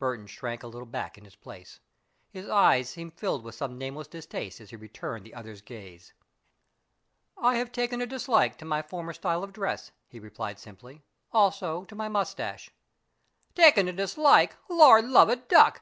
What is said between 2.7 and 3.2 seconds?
seemed